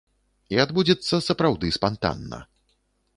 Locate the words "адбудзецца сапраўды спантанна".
0.63-2.39